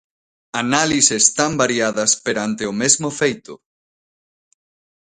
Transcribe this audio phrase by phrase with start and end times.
[0.63, 3.53] Análises tan variadas perante o mesmo feito!